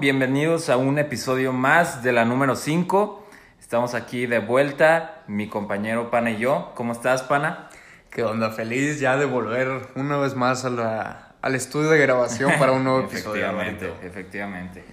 [0.00, 3.28] Bienvenidos a un episodio más de la número 5.
[3.60, 6.72] Estamos aquí de vuelta, mi compañero Pana y yo.
[6.74, 7.68] ¿Cómo estás, Pana?
[8.08, 8.48] ¿Qué onda?
[8.50, 12.82] Feliz ya de volver una vez más a la, al estudio de grabación para un
[12.82, 13.44] nuevo episodio.
[13.44, 14.84] efectivamente, efectivamente.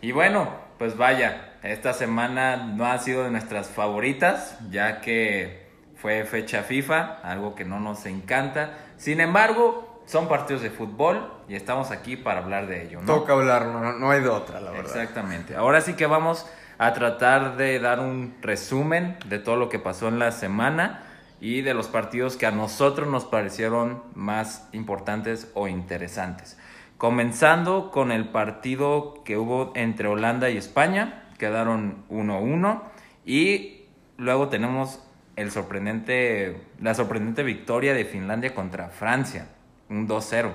[0.00, 6.24] Y bueno, pues vaya, esta semana no ha sido de nuestras favoritas, ya que fue
[6.24, 8.78] fecha FIFA, algo que no nos encanta.
[8.96, 13.00] Sin embargo, son partidos de fútbol y estamos aquí para hablar de ello.
[13.00, 13.06] ¿no?
[13.06, 14.84] Toca hablarlo, no, no hay de otra, la verdad.
[14.84, 15.56] Exactamente.
[15.56, 20.08] Ahora sí que vamos a tratar de dar un resumen de todo lo que pasó
[20.08, 21.04] en la semana
[21.40, 26.58] y de los partidos que a nosotros nos parecieron más importantes o interesantes.
[26.98, 32.82] Comenzando con el partido que hubo entre Holanda y España, quedaron 1-1
[33.24, 33.86] y
[34.18, 35.02] luego tenemos
[35.36, 39.48] el sorprendente, la sorprendente victoria de Finlandia contra Francia,
[39.92, 40.52] un 2-0.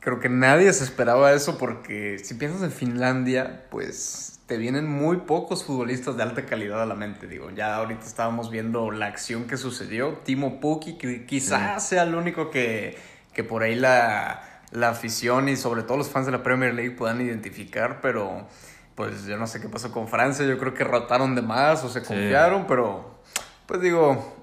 [0.00, 5.18] Creo que nadie se esperaba eso porque si piensas en Finlandia, pues te vienen muy
[5.18, 7.26] pocos futbolistas de alta calidad a la mente.
[7.26, 10.18] Digo, ya ahorita estábamos viendo la acción que sucedió.
[10.24, 12.98] Timo Pukki, que quizás sea el único que,
[13.32, 16.90] que por ahí la, la afición y sobre todo los fans de la Premier League
[16.90, 18.46] puedan identificar, pero
[18.94, 20.44] pues yo no sé qué pasó con Francia.
[20.44, 23.18] Yo creo que rotaron de más o se confiaron, pero
[23.66, 24.36] pues digo,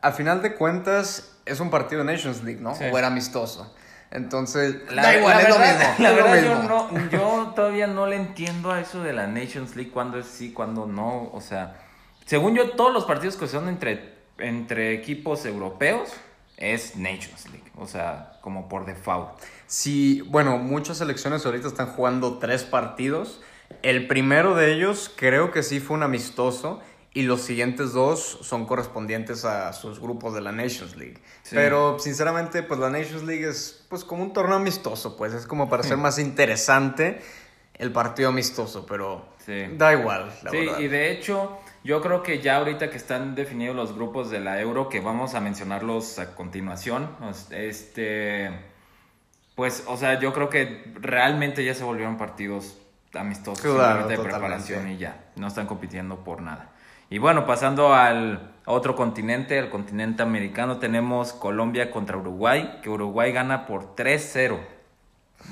[0.00, 2.74] a final de cuentas es un partido de Nations League, ¿no?
[2.74, 2.84] Sí.
[2.92, 3.74] O era amistoso.
[4.10, 5.94] Entonces, La, da igual, la es lo mismo.
[5.98, 6.88] la lo verdad yo, mismo.
[6.92, 10.52] no, yo todavía no le entiendo a eso de la Nations League, cuando es sí,
[10.52, 11.30] cuando no.
[11.32, 11.76] O sea,
[12.26, 16.10] según yo, todos los partidos que son entre, entre equipos europeos
[16.58, 17.72] es Nations League.
[17.78, 19.30] O sea, como por default.
[19.66, 23.40] Sí, bueno, muchas selecciones ahorita están jugando tres partidos.
[23.82, 26.82] El primero de ellos creo que sí fue un amistoso
[27.14, 31.18] y los siguientes dos son correspondientes a sus grupos de la Nations League.
[31.42, 31.54] Sí.
[31.54, 35.68] Pero sinceramente, pues la Nations League es pues como un torneo amistoso, pues es como
[35.68, 37.20] para hacer más interesante
[37.74, 39.64] el partido amistoso, pero Sí.
[39.76, 40.78] da igual, la sí, verdad.
[40.78, 44.60] y de hecho, yo creo que ya ahorita que están definidos los grupos de la
[44.60, 47.10] Euro, que vamos a mencionarlos a continuación,
[47.50, 48.50] este,
[49.56, 52.78] pues, o sea, yo creo que realmente ya se volvieron partidos
[53.14, 56.70] amistosos, Claro, de preparación y ya, no están compitiendo por nada.
[57.12, 63.32] Y bueno, pasando al otro continente, el continente americano, tenemos Colombia contra Uruguay, que Uruguay
[63.32, 64.58] gana por 3-0.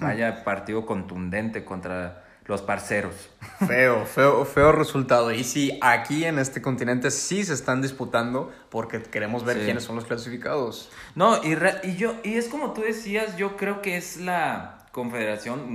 [0.01, 3.29] Vaya partido contundente contra los parceros.
[3.67, 5.33] Feo, feo, feo resultado.
[5.33, 9.65] Y sí, aquí en este continente sí se están disputando porque queremos ver Sí.
[9.67, 10.91] quiénes son los clasificados.
[11.15, 14.79] No, y, re- y yo, y es como tú decías, yo creo que es la
[14.93, 15.71] confederación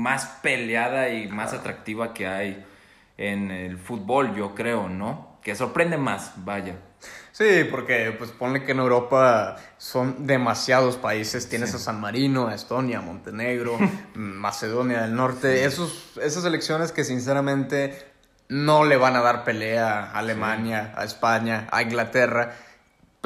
[0.00, 2.64] más peleada y más atractiva que hay
[3.18, 5.38] en el fútbol, yo creo, ¿no?
[5.42, 6.76] Que sorprende más, vaya.
[7.32, 11.48] Sí, porque pues ponle que en Europa son demasiados países.
[11.48, 11.76] Tienes Sí.
[11.76, 13.76] a San Marino, a Estonia, a Montenegro,
[14.14, 15.64] Macedonia del Norte.
[15.64, 18.06] Esos, esas elecciones que sinceramente
[18.48, 22.54] no le van a dar pelea a Alemania, a España, a Inglaterra.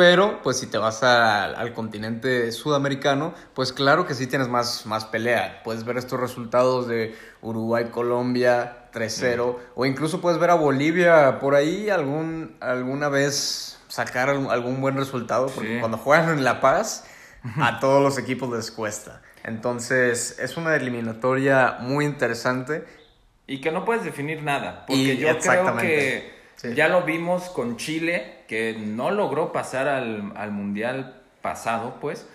[0.00, 4.86] Pero, pues si te vas a- al continente sudamericano, pues claro que sí tienes más,
[4.86, 5.60] más pelea.
[5.62, 9.60] Puedes ver estos resultados de Uruguay, Colombia, 3-0.
[9.74, 15.48] O incluso puedes ver a Bolivia por ahí algún, alguna vez sacar algún, buen resultado.
[15.48, 15.80] Porque Sí.
[15.80, 17.04] cuando juegan en La Paz,
[17.60, 19.20] a todos los equipos les cuesta.
[19.44, 22.86] Entonces, es una eliminatoria muy interesante.
[23.46, 26.74] Y que no puedes definir nada, porque Y yo creo que Sí.
[26.74, 32.28] ya lo vimos con Chile, que no logró pasar al, al Mundial pasado, pues.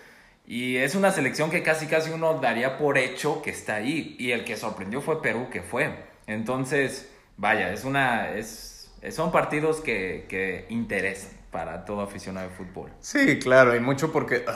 [0.46, 4.16] Y es una selección que casi casi uno daría por hecho que está ahí.
[4.18, 5.90] Y el que sorprendió fue Perú, que fue.
[6.26, 8.32] Entonces, vaya, es una.
[8.32, 12.90] Es, son partidos que, que interesan para todo aficionado de fútbol.
[13.00, 14.44] Sí, claro, y mucho porque...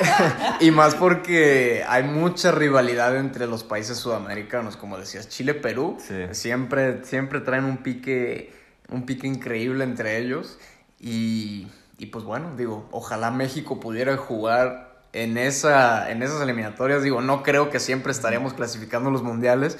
[0.60, 6.14] y más porque hay mucha rivalidad entre los países sudamericanos, como decías, Chile, Perú, Sí.
[6.32, 8.52] siempre, siempre traen un pique,
[8.88, 10.58] un pique increíble entre ellos.
[11.00, 11.68] Y,
[11.98, 17.02] y pues bueno, digo, ojalá México pudiera jugar en, esa, en esas eliminatorias.
[17.02, 19.78] Digo, no creo que siempre estaríamos clasificando los mundiales,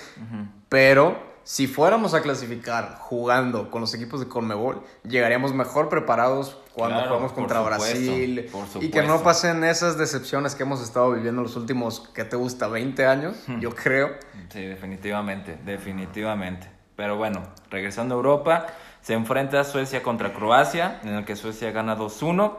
[0.68, 6.96] pero si fuéramos a clasificar jugando con los equipos de Conmebol, llegaríamos mejor preparados cuando
[6.96, 8.48] Claro, jugamos por contra supuesto, Brasil.
[8.52, 12.36] por Y que no pasen esas decepciones que hemos estado viviendo los últimos, ¿qué te
[12.36, 12.68] gusta?
[12.68, 14.10] 20 años, yo creo.
[14.50, 16.70] Sí, definitivamente, definitivamente.
[16.96, 18.66] Pero bueno, regresando a Europa,
[19.00, 22.52] se enfrenta Suecia contra Croacia, en el que Suecia gana 2-1.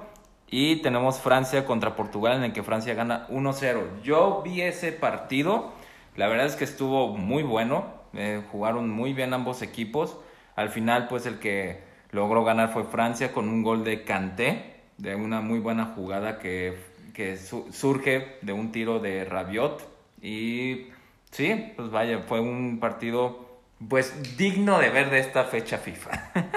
[0.51, 4.01] Y tenemos Francia contra Portugal, en el que Francia gana 1-0.
[4.01, 5.73] Yo vi ese partido,
[6.15, 10.17] la verdad es que estuvo muy bueno, eh, jugaron muy bien ambos equipos.
[10.55, 15.15] Al final, pues el que logró ganar fue Francia con un gol de Kanté, de
[15.15, 16.77] una muy buena jugada que,
[17.13, 19.87] que su- surge de un tiro de Rabiot.
[20.21, 20.87] Y
[21.31, 23.47] Sí, pues vaya, fue un partido
[23.87, 26.31] pues digno de ver de esta fecha FIFA.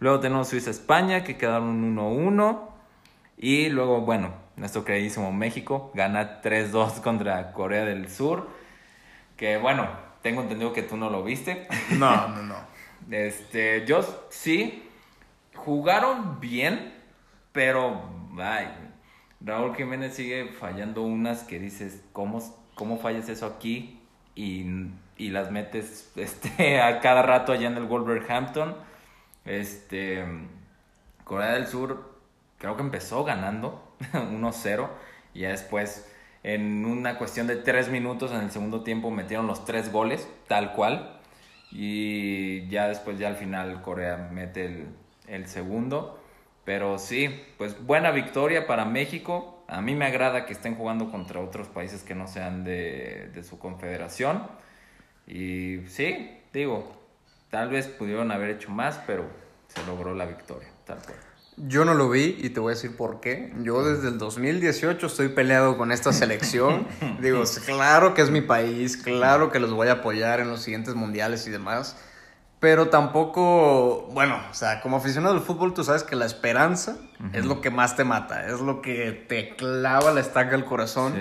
[0.00, 2.70] luego tenemos Suiza-España que quedaron 1-1
[3.38, 8.48] y luego, bueno, nuestro queridísimo México gana 3-2 contra Corea del Sur,
[9.36, 9.86] que bueno,
[10.26, 11.68] tengo entendido que tú no lo viste.
[11.92, 12.56] No, no, no.
[13.12, 14.82] Este, yo sí,
[15.54, 16.92] jugaron bien,
[17.52, 18.02] pero
[18.36, 18.66] ay,
[19.40, 22.42] Raúl Jiménez sigue fallando unas que dices, ¿cómo,
[22.74, 24.00] cómo fallas eso aquí?
[24.34, 24.66] Y,
[25.16, 28.74] y las metes este, a cada rato allá en el Wolverhampton.
[29.44, 30.24] Este,
[31.22, 32.16] Corea del Sur
[32.58, 34.88] creo que empezó ganando 1-0
[35.34, 36.12] y ya después
[36.46, 40.74] en una cuestión de tres minutos en el segundo tiempo metieron los tres goles, tal
[40.74, 41.18] cual.
[41.72, 44.86] Y ya después, ya al final, Corea mete
[45.26, 46.22] el, segundo.
[46.64, 49.64] Pero sí, pues buena victoria para México.
[49.66, 53.42] A mí me agrada que estén jugando contra otros países que no sean de, de
[53.42, 54.46] su confederación.
[55.26, 56.92] Y sí, digo,
[57.50, 59.24] tal vez pudieron haber hecho más, pero
[59.66, 61.18] se logró la victoria, tal cual.
[61.56, 63.52] Yo no lo vi y te voy a decir por qué.
[63.62, 66.86] Yo desde el 2018 estoy peleado con esta selección.
[67.20, 70.94] Digo, claro que es mi país, claro que los voy a apoyar en los siguientes
[70.94, 71.96] mundiales y demás.
[72.60, 76.96] Pero tampoco, bueno, o sea, como aficionado del fútbol, tú sabes que la esperanza
[77.32, 81.14] es lo que más te mata, es lo que te clava la estaca al corazón.
[81.14, 81.20] Sí.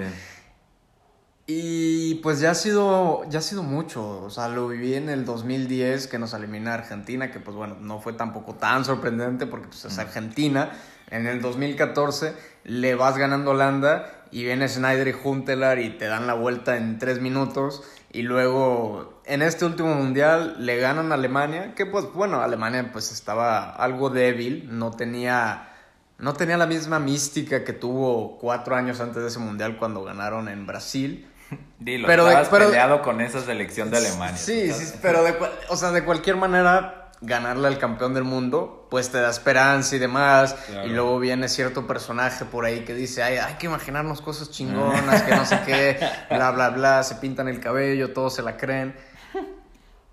[1.47, 5.25] Y pues ya ha sido, ya ha sido mucho, o sea, lo viví en el
[5.25, 9.85] 2010 que nos elimina Argentina, que pues bueno, no fue tampoco tan sorprendente porque pues
[9.85, 10.71] es Argentina.
[11.11, 12.33] En el 2014
[12.63, 16.77] le vas ganando a Holanda y viene Snyder y Huntelaar y te dan la vuelta
[16.77, 17.83] en tres minutos.
[18.11, 23.11] Y luego en este último mundial le ganan a Alemania, que pues bueno, Alemania pues
[23.11, 25.69] estaba algo débil, no tenía,
[26.17, 30.47] no tenía la misma mística que tuvo cuatro años antes de ese mundial cuando ganaron
[30.47, 31.27] en Brasil.
[31.79, 34.37] Dilo, Pero de- pero- peleado con esa selección de Alemania.
[34.37, 35.35] Sí, sí, pero de,
[35.69, 39.99] o sea, de cualquier manera, ganarle al campeón del mundo, pues te da esperanza y
[39.99, 40.53] demás.
[40.67, 40.87] Claro.
[40.87, 45.21] Y luego viene cierto personaje por ahí que dice, Ay, hay que imaginarnos cosas chingonas,
[45.23, 45.99] que no sé qué,
[46.29, 48.95] bla, bla, bla, se pintan el cabello, todos se la creen.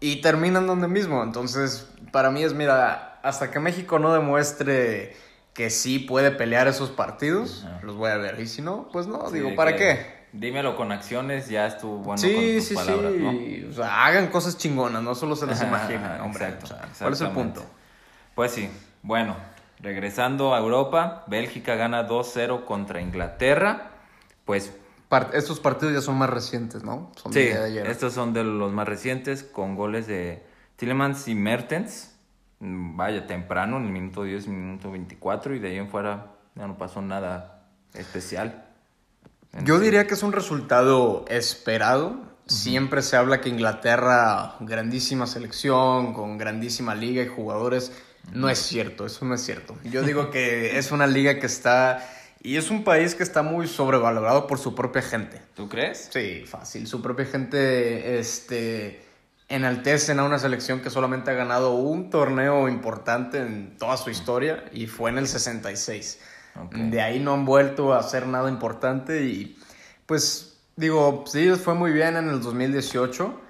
[0.01, 1.23] Y terminan donde mismo.
[1.23, 5.17] Entonces, para mí es, mira, hasta que México no demuestre
[5.55, 7.81] que sí puede pelear esos partidos, Ajá.
[7.83, 8.41] los voy a ver.
[8.41, 10.22] Y si no, pues no, Sí, digo, ¿para que qué?
[10.33, 13.33] Dímelo con acciones, ya estuvo bueno con sí, tus sí, palabras, ¿no?
[13.33, 13.67] sí.
[13.69, 16.47] O sea, hagan cosas chingonas, no solo se las imaginen, hombre.
[16.47, 17.63] exacto, O sea, ¿Cuál es el punto?
[18.35, 18.71] Pues sí,
[19.03, 19.37] bueno,
[19.81, 23.91] regresando a Europa, Bélgica gana 2-0 contra Inglaterra.
[24.47, 24.73] Pues
[25.35, 27.13] estos partidos ya son más recientes, ¿no?
[27.17, 27.87] Son sí, de ayer.
[27.87, 30.43] estos son de los más recientes con goles de
[30.77, 32.17] Tillemans y Mertens.
[32.61, 36.29] Mm, Vaya, temprano, en el minuto 10 y minuto 24 y de ahí en fuera
[36.55, 38.65] ya no pasó nada especial.
[39.61, 42.17] Yo diría que es un resultado esperado.
[42.47, 47.93] Siempre se habla que Inglaterra, grandísima selección, con grandísima liga y jugadores.
[48.33, 49.77] No es cierto, eso no es cierto.
[49.85, 52.09] Yo digo que es una liga que está...
[52.45, 55.41] Y es un país que está muy sobrevalorado por su propia gente.
[55.55, 56.09] ¿Tú crees?
[56.13, 56.89] Sí, fácil.
[56.89, 59.01] Su propia gente este,
[59.49, 64.65] enaltecen a una selección que solamente ha ganado un torneo importante en toda su historia
[64.73, 66.19] y fue en el 66.
[66.71, 69.59] De ahí no han vuelto a hacer nada importante y
[70.07, 73.41] pues digo, sí, les fue muy bien en el 2018,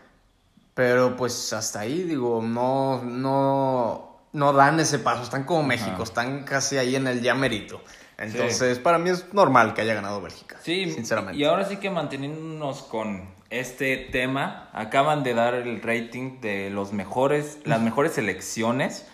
[0.75, 6.44] pero pues hasta ahí digo, no, no, no dan ese paso, están como México, están
[6.44, 7.80] casi ahí en el ya merito.
[8.18, 10.56] Entonces, para mí es normal que haya ganado Bélgica.
[10.62, 11.38] Sí, sinceramente.
[11.38, 16.92] Y ahora sí que manteniéndonos con este tema, acaban de dar el rating de los
[16.92, 19.06] mejores, las mejores selecciones.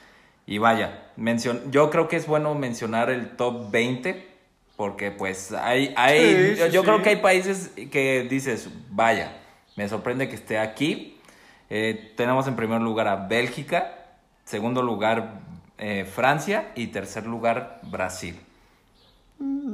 [0.51, 4.27] Y vaya, mencion yo creo que es bueno mencionar el top 20,
[4.77, 6.87] porque pues hay, hay Sí, sí, yo sí.
[6.87, 9.37] creo que hay países que dices, vaya,
[9.77, 11.19] me sorprende que esté aquí.
[11.69, 13.93] Eh, tenemos en primer lugar a Bélgica,
[14.47, 15.41] segundo lugar
[15.77, 18.35] eh, Francia y tercer lugar Brasil.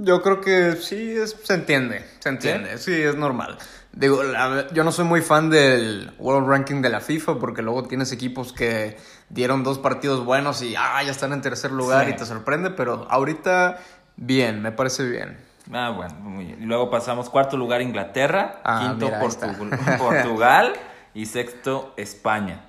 [0.02, 2.92] Yo creo que sí, es- se entiende, se entiende, ¿Sí?
[2.92, 3.56] es normal.
[3.92, 7.84] Digo, la- yo no soy muy fan del World Ranking de la FIFA porque luego
[7.84, 8.96] tienes equipos que
[9.28, 12.12] dieron dos partidos buenos y ah, ya están en tercer lugar Sí.
[12.12, 13.78] y te sorprende, pero ahorita
[14.16, 15.38] bien, me parece bien.
[15.72, 16.62] Ah, bueno, muy bien.
[16.62, 19.18] Y luego pasamos cuarto lugar Inglaterra, Ah, quinto mira,
[19.98, 20.72] Portugal
[21.14, 22.64] y sexto España.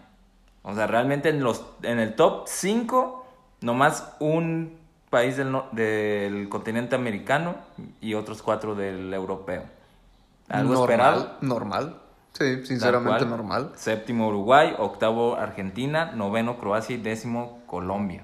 [0.63, 3.25] O sea, realmente en los en el top 5
[3.61, 4.77] nomás un
[5.09, 7.55] país del, no- del continente americano
[8.01, 9.63] y otros cuatro del europeo.
[10.49, 11.37] Algo normal, esperado.
[11.41, 11.95] Normal,
[12.37, 13.71] sí, sinceramente normal.
[13.75, 18.23] Séptimo Uruguay, octavo Argentina, noveno Croacia y décimo Colombia.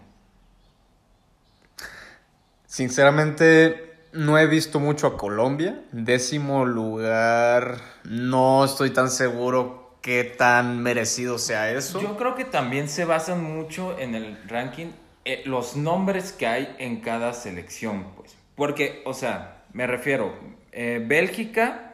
[2.65, 5.84] Sinceramente, no he visto mucho a Colombia.
[5.91, 12.01] Décimo lugar, no estoy tan seguro qué tan merecido sea eso.
[12.01, 14.88] Yo creo que también se basan mucho en el ranking
[15.24, 18.36] eh, los nombres que hay en cada selección, pues.
[18.56, 20.34] Porque, o sea, me refiero,
[20.72, 21.90] eh, Bélgica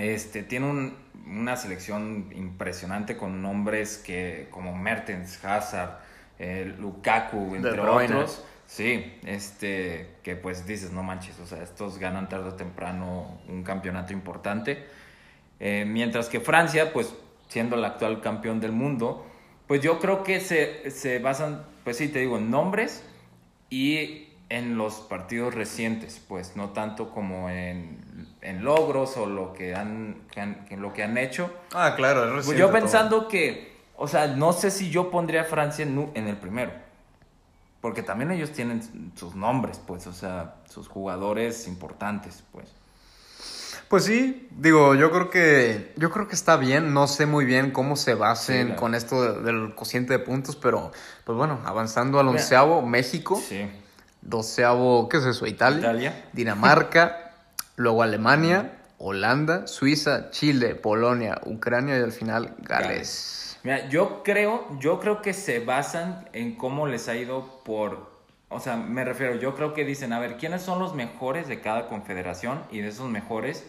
[0.00, 0.94] este, tiene
[1.26, 5.98] una selección impresionante con nombres que como Mertens, Hazard,
[6.38, 8.44] eh, Lukaku, entre otros.
[8.66, 13.64] Sí, este, que pues dices, no manches, o sea, estos ganan tarde o temprano un
[13.64, 14.86] campeonato importante.
[15.58, 17.12] Eh, mientras que Francia, pues
[17.48, 19.26] siendo el actual campeón del mundo,
[19.66, 23.04] pues yo creo que se, se basan, pues sí, te digo, en nombres
[23.70, 27.98] y en los partidos recientes, pues no tanto como en,
[28.42, 30.22] en logros o lo que han,
[30.76, 31.52] lo que han hecho.
[31.74, 32.46] Ah, claro, es reciente.
[32.46, 36.28] Pues yo pensando que, o sea, no sé si yo pondría a Francia en, en
[36.28, 36.72] el primero.
[37.80, 42.68] Porque también ellos tienen sus nombres, pues, o sea, sus jugadores importantes, pues.
[43.88, 47.72] Pues sí, digo, yo creo que yo creo que está bien, no sé muy bien
[47.72, 50.92] cómo se basen con esto del cociente de puntos, pero
[51.24, 53.42] pues bueno, avanzando al onceavo, México.
[53.44, 53.68] Sí.
[54.22, 55.44] Doceavo, ¿qué es eso?
[55.44, 55.80] Italia.
[55.80, 56.24] Italia.
[56.32, 57.18] Dinamarca,
[57.80, 63.58] luego Alemania, Holanda, Suiza, Chile, Polonia, Ucrania y al final Gales.
[63.62, 68.10] Mira, yo creo, yo creo que se basan en cómo les ha ido por,
[68.50, 71.62] o sea, me refiero, yo creo que dicen, a ver, ¿quiénes son los mejores de
[71.62, 72.62] cada confederación?
[72.70, 73.64] Y de esos mejores,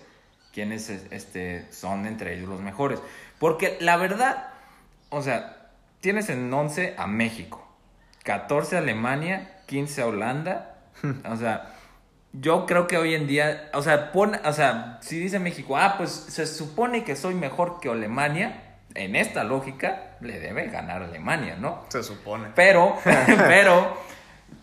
[0.51, 2.99] ¿quiénes este, son entre ellos los mejores?
[3.39, 4.49] Porque la verdad,
[5.09, 5.69] o sea,
[6.01, 7.65] tienes en 11 a México,
[8.23, 10.75] 14 a Alemania, 15 a Holanda,
[11.29, 11.75] o sea,
[12.33, 15.95] yo creo que hoy en día, o sea, pone, o sea, si dice México, ah,
[15.97, 21.57] pues se supone que soy mejor que Alemania, en esta lógica, le debe ganar Alemania,
[21.59, 21.85] ¿no?
[21.89, 22.49] Se supone.
[22.55, 23.97] Pero, pero,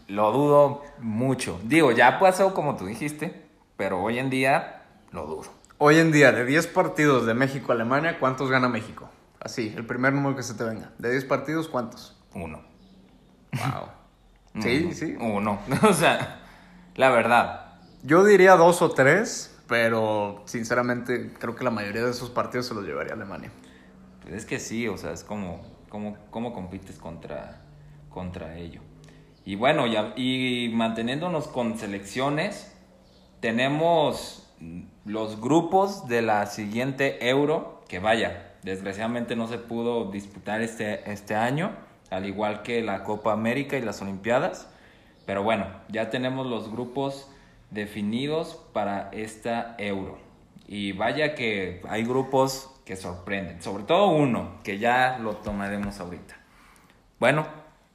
[0.08, 1.60] lo dudo mucho.
[1.64, 3.46] Digo, ya pasó como tú dijiste,
[3.76, 4.82] pero hoy en día
[5.12, 5.58] lo dudo.
[5.80, 9.08] Hoy en día, de 10 partidos de México-Alemania, ¿cuántos gana México?
[9.40, 10.90] Así, el primer número que se te venga.
[10.98, 12.16] De 10 partidos, ¿cuántos?
[12.34, 12.62] Uno.
[13.52, 14.62] Wow.
[14.62, 15.16] sí, sí.
[15.20, 15.60] Uno.
[15.82, 16.47] o sea,
[16.98, 17.78] la verdad.
[18.02, 22.74] Yo diría dos o tres, pero sinceramente creo que la mayoría de esos partidos se
[22.74, 23.52] los llevaría Alemania.
[24.28, 27.62] Es que sí, o sea, es como, como, cómo compites contra,
[28.10, 28.80] contra ello.
[29.44, 32.76] Y bueno, ya, y manteniéndonos con selecciones,
[33.40, 34.52] tenemos
[35.04, 41.36] los grupos de la siguiente Euro, que vaya, desgraciadamente no se pudo disputar este, este
[41.36, 41.70] año,
[42.10, 44.68] al igual que la Copa América y las Olimpiadas.
[45.28, 47.28] Pero bueno, ya tenemos los grupos
[47.70, 50.16] definidos para esta Euro.
[50.66, 53.60] Y vaya que hay grupos que sorprenden.
[53.60, 56.34] Sobre todo uno, que ya lo tomaremos ahorita.
[57.20, 57.46] Bueno,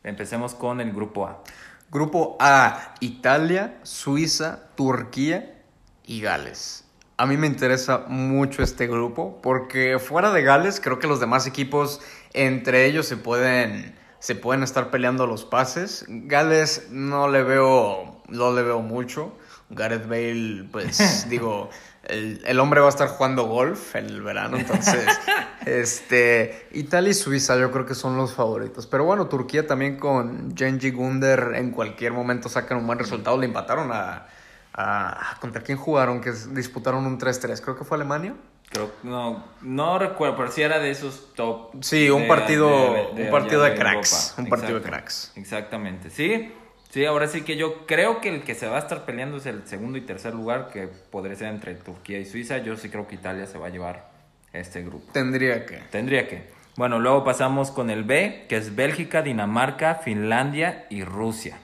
[0.04, 1.42] empecemos con el grupo A.
[1.90, 5.60] Grupo A, Italia, Suiza, Turquía
[6.06, 6.88] y Gales.
[7.18, 11.48] A mí me interesa mucho este grupo porque fuera de Gales creo que los demás
[11.48, 12.00] equipos
[12.34, 16.06] entre ellos se pueden se pueden estar peleando los pases.
[16.08, 19.38] Gales no le veo no le veo mucho.
[19.70, 21.70] Gareth Bale pues digo
[22.03, 25.08] el, hombre va a estar jugando golf en el verano, entonces,
[25.65, 28.88] este, Italia y Suiza yo creo que son los favoritos.
[28.88, 33.38] Pero bueno, Turquía también con Genji Gunder en cualquier momento sacan un buen resultado.
[33.38, 34.27] Le empataron a,
[34.74, 36.22] a ¿contra quién jugaron?
[36.22, 38.36] Que disputaron un 3-3, creo que fue Alemania.
[38.74, 41.75] Creo, no, no recuerdo, pero sí era de esos top.
[41.82, 44.34] Sí, un partido, un partido de, cracks.
[44.38, 45.32] Un partido de cracks.
[45.36, 46.51] Exactamente, sí.
[46.89, 49.46] Sí, ahora sí que yo creo que el que se va a estar peleando es
[49.46, 52.60] el segundo y tercer lugar, que podría ser entre Turquía y Suiza.
[52.60, 54.12] Yo sí creo que Italia se va a llevar
[54.53, 55.12] este grupo.
[55.12, 55.77] Tendría que.
[55.92, 56.48] Tendría que.
[56.75, 61.60] Bueno, luego pasamos con el B, que es Bélgica, Dinamarca, Finlandia y Rusia.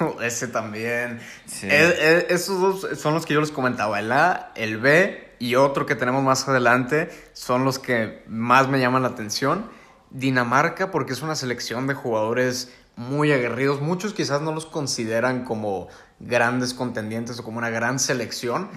[0.22, 1.20] Ese también.
[1.46, 1.68] Sí.
[1.70, 3.98] esos dos son los que yo les comentaba.
[3.98, 8.78] El A, el B y otro que tenemos más adelante son los que más me
[8.78, 9.68] llaman la atención.
[10.10, 13.80] Dinamarca, porque es una selección de jugadores muy aguerridos.
[13.80, 15.88] Muchos quizás no los consideran como
[16.20, 18.68] grandes contendientes o como una gran selección,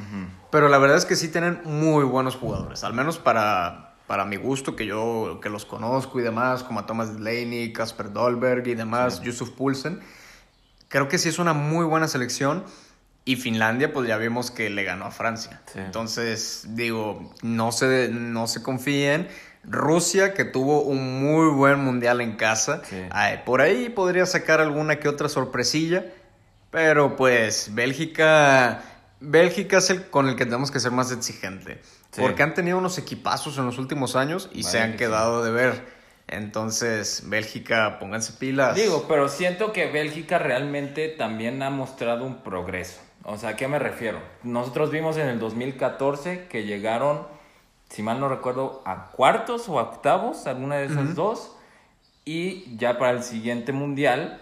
[0.50, 4.38] pero la verdad es que sí tienen muy buenos jugadores, al menos para, para mi
[4.38, 8.74] gusto, que yo que los conozco y demás, como a Thomas Delaney, Kasper Dolberg y
[8.74, 10.00] demás, Yusuf Poulsen.
[10.88, 12.64] Creo que sí es una muy buena selección.
[13.27, 15.62] Y Finlandia, pues ya vimos que le ganó a Francia.
[15.74, 19.27] Entonces, digo, no se, no se confíen.
[19.63, 22.84] Rusia, que tuvo un muy buen mundial en casa.
[23.44, 26.05] por ahí podría sacar alguna que otra sorpresilla.
[26.70, 28.84] Pero pues Bélgica.
[29.22, 31.82] Bélgica es el con el que tenemos que ser más exigente.
[32.17, 35.96] Porque han tenido unos equipazos en los últimos años y se han quedado de ver.
[36.27, 38.75] Entonces, Bélgica, pónganse pilas.
[38.75, 43.00] Digo, pero siento que Bélgica realmente también ha mostrado un progreso.
[43.25, 44.20] O sea, ¿a qué me refiero?
[44.44, 47.25] Nosotros vimos en el 2014 que llegaron,
[47.89, 51.55] si mal no recuerdo, a cuartos o a octavos, alguna de esas dos.
[52.24, 54.41] Y ya para el siguiente mundial,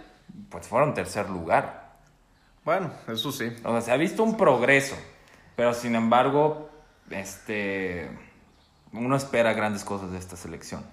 [0.50, 1.94] pues fueron tercer lugar.
[2.66, 3.54] Bueno, eso sí.
[3.64, 4.96] O sea, se ha visto un progreso.
[5.56, 6.70] Pero sin embargo,
[7.10, 8.10] este.
[8.92, 10.84] Uno espera grandes cosas de esta selección.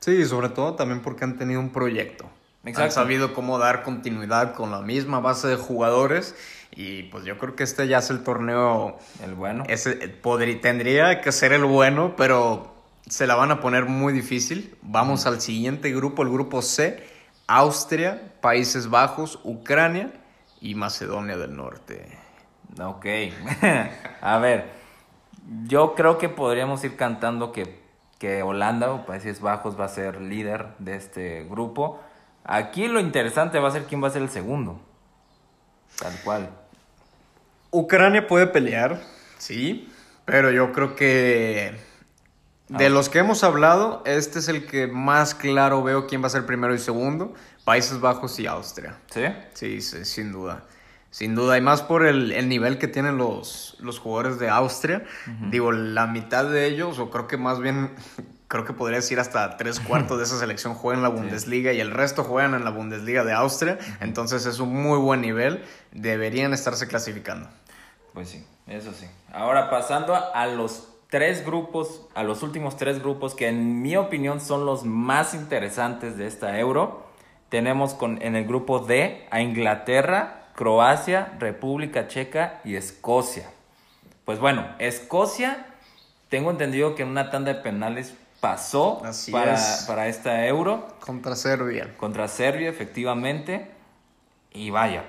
[0.00, 2.26] Sí, sobre todo también porque han tenido un proyecto.
[2.64, 2.82] Exacto.
[2.82, 6.34] Han sabido cómo dar continuidad con la misma base de jugadores.
[6.72, 8.98] Y pues yo creo que este ya es el torneo.
[9.24, 9.64] El bueno.
[9.68, 12.74] Ese, podría, tendría que ser el bueno, pero
[13.08, 14.76] se la van a poner muy difícil.
[14.82, 17.02] Vamos al siguiente grupo, el grupo C.
[17.46, 20.12] Austria, Países Bajos, Ucrania
[20.60, 22.18] y Macedonia del Norte.
[22.82, 23.06] Ok.
[24.20, 24.70] a ver,
[25.66, 27.80] yo creo que podríamos ir cantando que,
[28.18, 32.00] que Holanda o Países Bajos va a ser líder de este grupo.
[32.44, 34.80] Aquí lo interesante va a ser quién va a ser el segundo.
[35.98, 36.50] Tal cual.
[37.70, 39.02] Ucrania puede pelear,
[39.38, 39.92] sí,
[40.24, 41.78] pero yo creo que
[42.68, 46.30] de los que hemos hablado, este es el que más claro veo quién va a
[46.30, 47.34] ser primero y segundo.
[47.64, 48.98] Países Bajos y Austria.
[49.06, 49.22] ¿Sí?
[49.54, 50.64] Sí, sí, sin duda.
[51.10, 55.04] Sin duda, y más por el, el nivel que tienen los, los jugadores de Austria.
[55.50, 57.90] Digo, la mitad de ellos, o creo que más bien,
[58.48, 61.80] creo que podría decir hasta tres cuartos de esa selección juegan en la Bundesliga y
[61.80, 63.78] el resto juegan en la Bundesliga de Austria.
[64.00, 65.64] Entonces es un muy buen nivel.
[65.92, 67.48] Deberían estarse clasificando.
[68.14, 69.06] Pues sí, eso sí.
[69.32, 73.96] Ahora pasando a, a los tres grupos, a los últimos tres grupos que en mi
[73.96, 77.06] opinión son los más interesantes de esta euro.
[77.48, 83.50] Tenemos con, en el grupo D a Inglaterra, Croacia, República Checa y Escocia.
[84.24, 85.66] Pues bueno, Escocia,
[86.28, 88.14] tengo entendido que en una tanda de penales
[88.46, 89.84] pasó Así para, es.
[89.86, 91.94] para esta euro Contra Serbia.
[91.96, 93.70] contra Serbia, efectivamente.
[94.52, 95.04] Y vaya,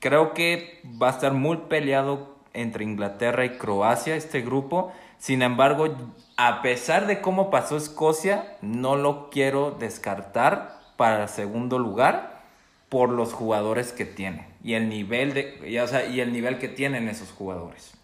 [0.00, 4.92] creo que va a estar muy peleado entre Inglaterra y Croacia este grupo.
[5.18, 5.88] Sin embargo,
[6.36, 12.38] a pesar de cómo pasó Escocia, no lo quiero descartar para segundo lugar
[12.88, 16.58] por los jugadores que tiene y el nivel de y, o sea, y el nivel
[16.58, 17.97] que tienen esos jugadores.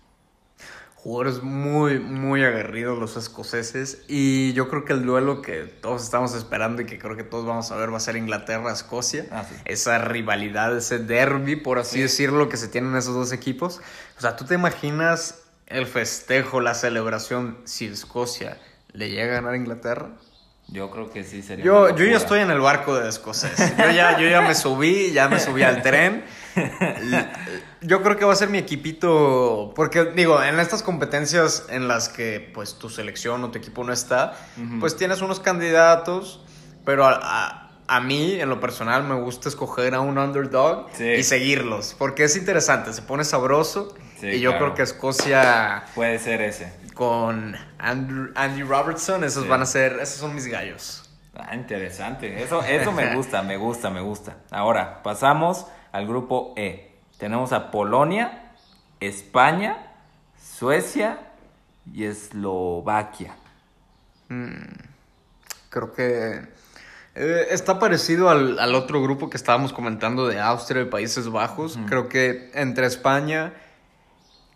[1.04, 4.02] Jugadores muy, muy aguerridos los escoceses.
[4.08, 7.44] Y yo creo que el duelo que todos estamos esperando y que creo que todos
[7.44, 9.26] vamos a ver va a ser Inglaterra-Escocia.
[9.30, 9.54] Ah, sí.
[9.66, 12.02] Esa rivalidad, ese derby, por así Sí.
[12.04, 13.82] decirlo, que se tienen esos dos equipos.
[14.16, 18.56] O sea, ¿tú te imaginas el festejo, la celebración si Escocia
[18.92, 20.08] le llega a ganar a Inglaterra?
[20.68, 21.66] Yo creo que sí sería.
[21.66, 23.58] Yo, yo ya estoy en el barco de escocés.
[23.76, 26.24] Yo ya, yo ya me subí, ya me subí al tren.
[27.80, 29.72] Yo creo que va a ser mi equipito.
[29.74, 33.92] Porque, digo, en estas competencias en las que pues tu selección o tu equipo no
[33.92, 34.80] está, Ujú.
[34.80, 36.40] pues tienes unos candidatos.
[36.84, 41.04] Pero a, a- a mí, en lo personal, me gusta escoger a un underdog Sí.
[41.04, 41.94] y seguirlos.
[41.98, 43.94] Porque es interesante, se pone sabroso.
[44.18, 44.66] Sí, y yo claro.
[44.66, 46.72] creo que Escocia Puede ser ese.
[46.94, 49.48] con Andrew- Andy Robertson, esos Sí.
[49.50, 51.10] van a ser, esos son mis gallos.
[51.36, 52.42] Ah, interesante.
[52.42, 54.36] Eso, eso me gusta, me gusta, me gusta.
[54.50, 56.90] Ahora, pasamos al grupo E.
[57.18, 58.50] Tenemos a Polonia,
[58.98, 59.76] España,
[60.37, 61.18] Suecia
[61.92, 63.37] y Eslovaquia.
[65.70, 66.48] Creo que
[67.14, 71.78] eh, está parecido al, al otro grupo que estábamos comentando de Austria y Países Bajos.
[71.87, 73.52] Creo que entre España.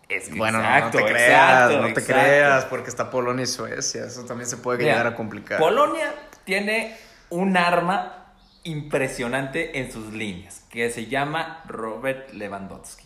[0.09, 2.13] Es que bueno, no- exacto, no te creas, exacto, no te exacto.
[2.21, 4.03] creas, porque está Polonia y Suecia.
[4.03, 5.57] Eso también se puede Mira, llegar a complicar.
[5.57, 6.97] Polonia tiene
[7.29, 8.18] un arma
[8.63, 13.05] impresionante en sus líneas, que se llama Robert Lewandowski.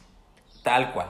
[0.63, 1.10] Tal cual.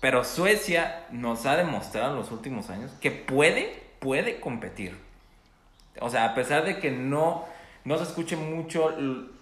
[0.00, 4.96] Pero Suecia nos ha demostrado en los últimos años que puede, puede competir.
[6.00, 7.44] O sea, a pesar de que no,
[7.84, 8.90] no se escuche mucho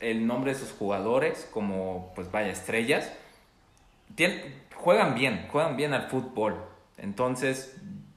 [0.01, 3.13] el nombre de sus jugadores como, pues vaya, estrellas,
[4.75, 6.57] juegan bien, juegan bien al fútbol.
[6.97, 7.77] Entonces,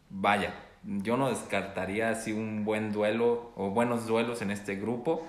[0.10, 5.27] vaya, yo no descartaría así un buen duelo o buenos duelos en este grupo.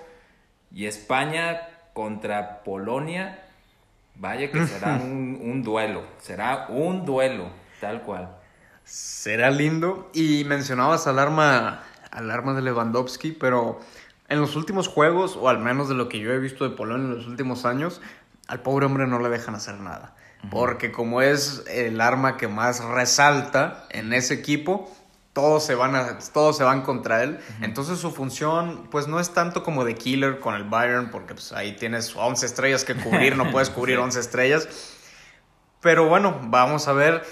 [0.73, 1.61] Y España
[1.93, 3.39] contra Polonia,
[4.15, 8.35] vaya que será un, un duelo, será un duelo, tal cual.
[8.83, 10.09] Será lindo.
[10.13, 13.79] Y mencionabas al arma, al arma de Lewandowski, pero
[14.27, 17.07] en los últimos juegos, o al menos de lo que yo he visto de Polonia
[17.07, 18.01] en los últimos años,
[18.47, 20.15] al pobre hombre no le dejan hacer nada.
[20.49, 24.93] Porque como es el arma que más resalta en ese equipo,
[25.33, 27.39] todos se van a, todos se van contra él.
[27.61, 31.51] Entonces su función, pues no es tanto como de killer con el Bayern, porque pues,
[31.53, 34.03] ahí tienes 11 estrellas que cubrir, no puedes cubrir Sí.
[34.03, 34.67] 11 estrellas.
[35.81, 37.23] Pero bueno, vamos a ver.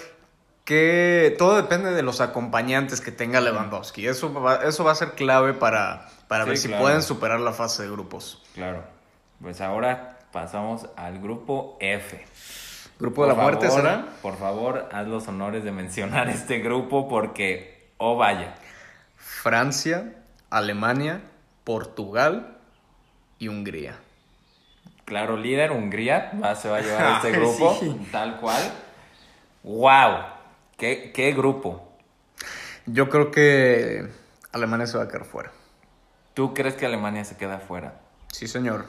[0.65, 4.07] que todo depende de los acompañantes que tenga Lewandowski.
[4.07, 7.83] Eso va, eso va a ser clave para, para ver si pueden superar la fase
[7.83, 8.41] de grupos.
[8.53, 8.83] Claro.
[9.41, 12.23] Pues ahora pasamos al grupo F.
[12.99, 14.05] ¿Grupo de la muerte será?
[14.21, 18.55] Por favor, haz los honores de mencionar este grupo porque, oh vaya.
[19.15, 20.15] Francia,
[20.49, 21.21] Alemania,
[21.63, 22.57] Portugal
[23.37, 23.99] y Hungría.
[25.05, 27.79] Claro, líder, Hungría va, se va a llevar este grupo,
[28.11, 28.61] tal cual.
[29.63, 30.23] ¡Wow!
[30.77, 31.93] ¿Qué, ¿Qué grupo?
[32.87, 34.09] Yo creo que
[34.51, 35.51] Alemania se va a quedar fuera.
[36.33, 38.01] ¿Tú crees que Alemania se queda fuera?
[38.31, 38.87] Sí, señor.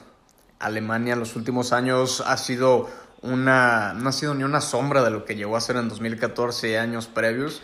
[0.58, 2.88] Alemania en los últimos años ha sido
[3.20, 6.70] una, no ha sido ni una sombra de lo que llegó a ser en 2014
[6.70, 7.62] y años previos.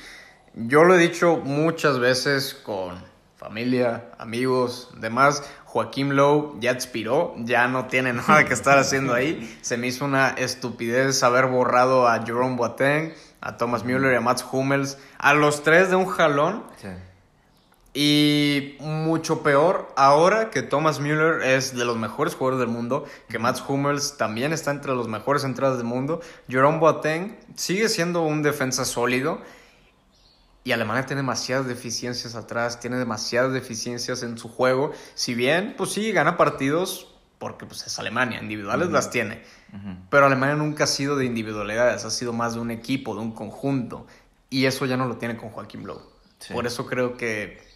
[0.55, 2.97] Yo lo he dicho muchas veces con
[3.37, 5.43] familia, amigos, demás.
[5.65, 9.59] Joaquín Lowe ya expiró, ya no tiene nada que estar haciendo ahí.
[9.63, 14.21] Se me hizo una estupidez haber borrado a Jerome Boateng, a Thomas Müller y a
[14.21, 16.65] Mats Hummels, a los tres de un jalón.
[16.81, 16.89] Sí.
[17.95, 23.39] Y mucho peor ahora que Thomas Müller es de los mejores jugadores del mundo, que
[23.39, 26.21] Mats Hummels también está entre los mejores entradas del mundo.
[26.49, 29.41] Jerome Boateng sigue siendo un defensa sólido.
[30.65, 34.93] Y Alemania tiene demasiadas deficiencias atrás, tiene demasiadas deficiencias en su juego.
[35.15, 39.43] Si bien, pues sí, gana partidos porque pues, es Alemania, individuales las tiene.
[40.11, 43.33] Pero Alemania nunca ha sido de individualidades, ha sido más de un equipo, de un
[43.33, 44.07] conjunto.
[44.51, 46.01] Y eso ya no lo tiene con Joaquín Blow.
[46.53, 47.67] Por eso creo que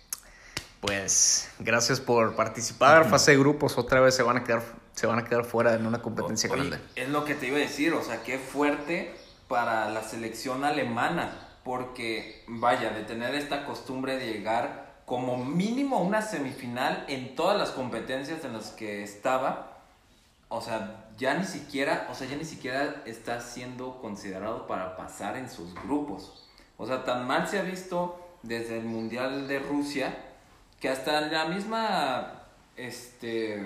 [0.83, 3.09] pues gracias por participar.
[3.09, 4.63] Fase de grupos otra vez se van a quedar,
[4.95, 6.81] se van a quedar fuera en una competencia grande.
[6.97, 9.15] Es lo que te iba a decir, o sea, qué fuerte
[9.47, 16.03] para la selección alemana, porque vaya, de tener esta costumbre de llegar como mínimo a
[16.03, 19.79] una semifinal en todas las competencias en las que estaba,
[20.49, 25.37] o sea, ya ni siquiera, o sea, ya ni siquiera está siendo considerado para pasar
[25.37, 26.49] en sus grupos.
[26.77, 30.17] O sea, tan mal se ha visto desde el Mundial de Rusia
[30.81, 32.43] que hasta la misma
[32.77, 33.63] este,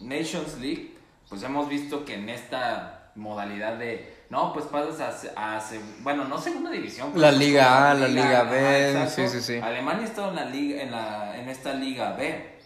[0.00, 0.96] Nations League,
[1.28, 5.62] pues hemos visto que en esta modalidad de, no, pues pasas a,
[6.00, 7.12] bueno, no segunda división.
[7.14, 9.56] La Liga A, la Liga, B, sí, sí, sí.
[9.56, 12.58] Alemania está en, la liga, en, la, en esta Liga B.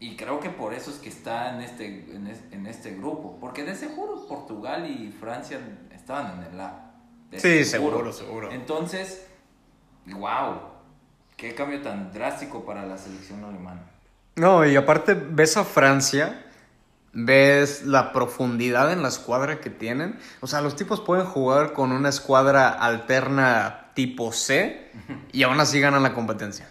[0.00, 3.38] Y creo que por eso es que está en este, en, este grupo.
[3.40, 5.58] Porque de seguro Portugal y Francia
[5.92, 6.92] estaban en el A.
[7.36, 8.52] Sí, seguro, seguro.
[8.52, 9.26] Entonces,
[10.06, 10.78] wow
[11.38, 13.82] Qué cambio tan drástico para la selección alemana.
[14.34, 16.47] No, y aparte ves a Francia,
[17.12, 20.18] ves la profundidad en la escuadra que tienen.
[20.40, 24.90] O sea, los tipos pueden jugar con una escuadra alterna tipo C
[25.32, 26.70] y aún así ganan la competencia.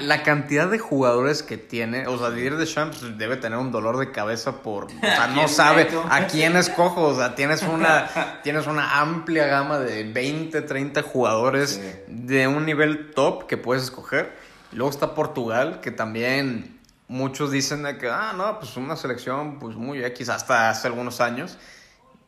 [0.00, 4.10] La, cantidad de jugadores que tiene, o sea, Didier Deschamps debe tener un dolor de
[4.10, 9.00] cabeza por, o sea, no sabe a quién escojo, o sea, tienes una, tienes una
[9.00, 14.32] amplia gama de 20, 30 jugadores de un nivel top que puedes escoger.
[14.72, 16.77] Luego está Portugal, que también
[17.08, 21.20] muchos dicen de que, ah, no, pues una selección pues muy X hasta hace algunos
[21.20, 21.58] años.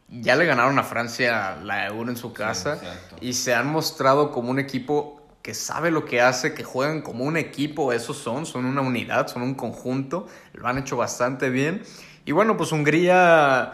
[0.09, 2.81] Ya le ganaron a Francia la Euro en su casa
[3.21, 7.25] y se han mostrado como un equipo que sabe lo que hace, que juegan como
[7.25, 11.83] un equipo, esos son, son una unidad, son un conjunto, lo han hecho bastante bien.
[12.27, 13.73] Y bueno, pues Hungría,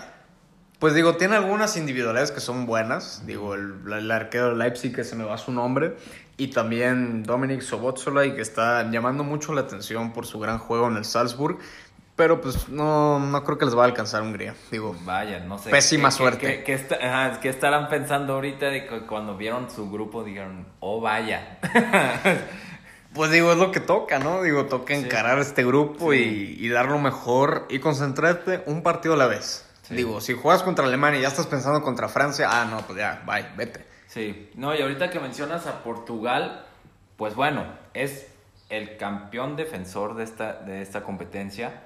[0.78, 5.16] pues digo, tiene algunas individualidades que son buenas, digo, el, arquero de Leipzig, que se
[5.16, 5.96] me va su nombre,
[6.38, 10.96] y también Dominic y que está llamando mucho la atención por su gran juego en
[10.96, 11.58] el Salzburg.
[12.14, 14.54] Pero pues no, no creo que les va a alcanzar Hungría.
[14.70, 15.68] Digo, vaya, no sé.
[15.68, 16.64] Pésima suerte.
[16.64, 21.58] ¿qué, estarán pensando ahorita de que cuando vieron su grupo dijeron, oh vaya?
[23.12, 24.42] pues digo, es lo que toca, ¿no?
[24.42, 29.18] Digo, toca encarar este grupo y, y, dar lo mejor y concentrarte un partido a
[29.18, 29.66] la vez.
[29.90, 33.22] Digo, si juegas contra Alemania y ya estás pensando contra Francia, ah, no, pues ya,
[33.26, 33.95] bye, vete.
[34.16, 36.64] Sí, no, y ahorita que mencionas a Portugal,
[37.18, 38.34] pues bueno, es
[38.70, 41.82] el campeón defensor de esta, de esta competencia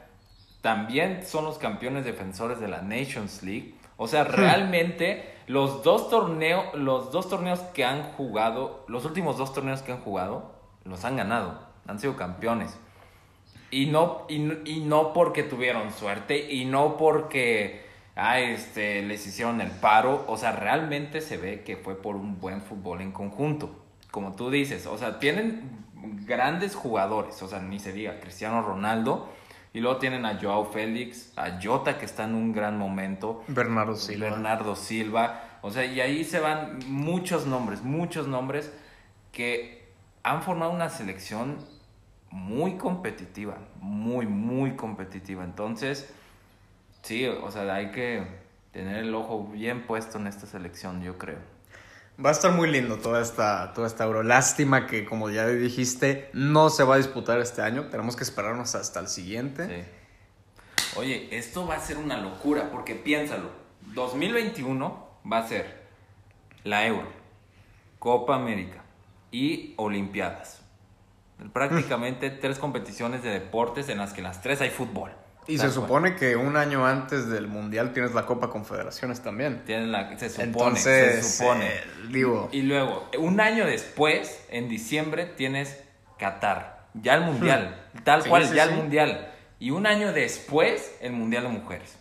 [0.61, 3.75] también son los campeones defensores de la Nations League.
[3.97, 4.29] O sea, hmm.
[4.29, 9.90] realmente los dos torneos, los dos torneos que han jugado, los últimos dos torneos que
[9.90, 10.53] han jugado,
[10.85, 12.79] los han ganado, han sido campeones.
[13.73, 17.89] Y no, y, no porque tuvieron suerte, y no porque
[18.21, 20.25] ah, este, les hicieron el paro.
[20.29, 23.85] O sea, realmente se ve que fue por un buen fútbol en conjunto.
[24.11, 25.63] Como tú dices, o sea, tienen
[26.27, 27.43] grandes jugadores.
[27.43, 29.29] O sea, ni se diga, Cristiano Ronaldo
[29.73, 33.45] y luego tienen a Joao Félix, a Jota que está en un gran momento.
[33.47, 34.31] Bernardo Silva.
[34.31, 35.45] Bernardo Silva.
[35.63, 38.73] O sea, y ahí se van muchos nombres, muchos nombres
[39.33, 39.89] que
[40.23, 41.59] han formado una selección
[42.31, 45.45] muy competitiva, muy, muy competitiva.
[45.45, 46.13] Entonces,
[47.03, 48.27] sí, o sea, hay que
[48.73, 51.39] tener el ojo bien puesto en esta selección, yo creo.
[52.25, 54.23] Va a estar muy lindo toda esta, toda esta Euro.
[54.23, 57.87] Lástima que, como ya dijiste, no se va a disputar este año.
[57.87, 59.67] Tenemos que esperarnos hasta el siguiente.
[59.67, 60.99] Sí.
[60.99, 63.51] Oye, esto va a ser una locura, porque piénsalo.
[63.95, 65.81] 2021 va a ser
[66.65, 67.09] la Euro,
[67.99, 68.83] Copa América
[69.31, 70.61] y Olimpiadas.
[71.55, 75.11] Prácticamente tres competiciones de deportes en las que las tres hay fútbol.
[75.51, 79.63] Y se supone que un año antes del Mundial tienes la Copa Confederaciones también.
[79.67, 81.67] Tienes la, se supone, se supone.
[81.67, 81.83] Eh,
[82.13, 82.49] digo.
[82.53, 85.77] Y luego, un año después, en diciembre, tienes
[86.19, 86.87] Qatar.
[86.95, 87.77] Ya el Mundial.
[87.93, 87.99] Hmm.
[88.05, 89.33] Tal cual, ya el Mundial.
[89.59, 91.97] Y un año después, el Mundial de Mujeres.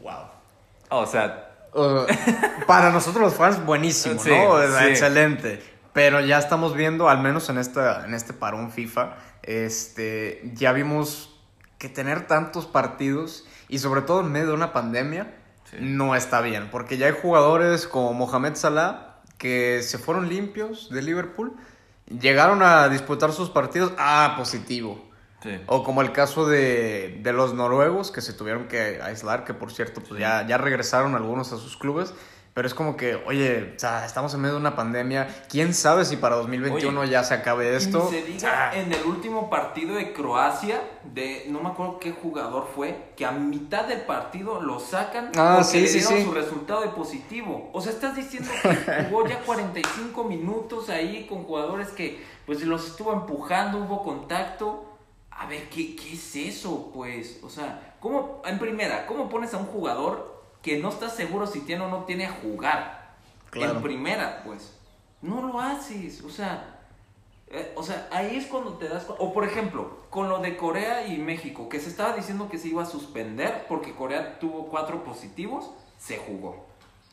[0.00, 0.28] Wow.
[0.90, 1.42] O sea...
[2.66, 4.62] para nosotros los fans, buenísimo, ¿no?
[4.62, 5.62] Excelente.
[5.94, 11.35] Pero ya estamos viendo, al menos en, esta, en este parón FIFA, este, ya vimos
[11.86, 15.34] que tener tantos partidos y sobre todo en medio de una pandemia
[15.78, 21.02] no está bien, porque ya hay jugadores como Mohamed Salah que se fueron limpios de
[21.02, 21.54] Liverpool,
[22.06, 25.04] llegaron a disputar sus partidos, ah, positivo.
[25.66, 29.72] O como el caso de, de, los noruegos que se tuvieron que aislar, que por
[29.72, 32.12] cierto, pues ya, ya regresaron algunos a sus clubes.
[32.56, 35.28] Pero es como que, oye, o sea, estamos en medio de una pandemia.
[35.46, 38.08] ¿Quién sabe si para 2021 ya se acabe esto?
[38.08, 43.12] se diga en el último partido de Croacia, de no me acuerdo qué jugador fue,
[43.14, 47.68] que a mitad del partido lo sacan ah, porque le dieron su resultado de positivo.
[47.74, 52.86] O sea, estás diciendo que jugó ya 45 minutos ahí con jugadores que pues los
[52.86, 54.96] estuvo empujando, hubo contacto.
[55.30, 56.90] A ver, ¿qué, qué es eso?
[56.94, 60.35] Pues, o sea, ¿cómo, en primera, cómo pones a un jugador
[60.66, 63.14] que no estás seguro si tiene o no tiene a jugar.
[63.54, 64.72] En primera, pues.
[65.22, 66.24] No lo haces.
[66.24, 66.80] O sea,
[67.46, 71.06] eh, o sea, ahí es cuando te das O por ejemplo, con lo de Corea
[71.06, 75.04] y México, que se estaba diciendo que se iba a suspender porque Corea tuvo cuatro
[75.04, 76.66] positivos, se jugó.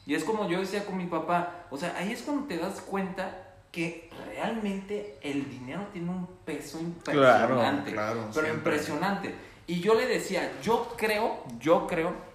[0.08, 2.82] Y es como yo decía con mi papá, o sea, ahí es cuando te das
[2.82, 3.38] cuenta
[3.72, 7.92] que realmente el dinero tiene un peso impresionante.
[7.92, 9.36] Claro, pero impresionante.
[9.68, 12.33] Y yo le decía, yo creo, yo creo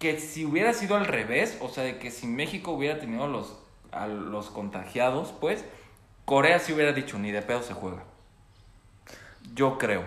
[0.00, 3.58] que si hubiera sido al revés, o sea, de que si México hubiera tenido los,
[3.92, 5.62] a los contagiados, pues
[6.24, 8.02] Corea sí hubiera dicho, ni de pedo se juega.
[9.54, 10.02] Yo creo.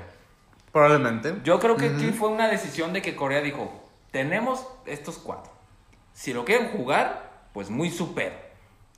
[0.72, 1.36] Probablemente.
[1.44, 3.72] Yo creo que aquí fue una decisión de que Corea dijo,
[4.10, 5.54] tenemos estos cuatro.
[6.12, 8.52] Si lo quieren jugar, pues muy super.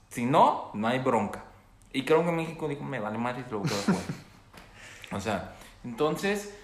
[0.08, 1.44] Si no, no hay bronca.
[1.92, 4.04] Y creo que México dijo, me vale más y lo voy a jugar.
[5.12, 6.58] o sea, entonces,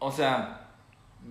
[0.00, 0.68] o sea,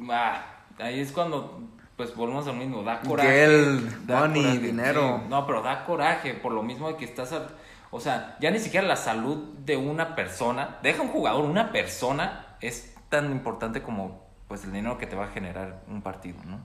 [0.10, 0.46] ah,
[0.80, 1.62] ahí es cuando
[1.98, 3.28] pues volvemos al mismo, da coraje.
[3.28, 5.24] Que el money, dinero.
[5.28, 7.34] no, pero da coraje por lo mismo de que estás,
[7.90, 12.56] o sea, ya ni siquiera la salud de una persona, deja un jugador, una persona
[12.62, 16.60] es tan importante como pues el dinero que te va a generar un partido, ¿no?